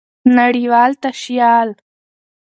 نړۍوال 0.35 0.91
تشيال 1.03 1.69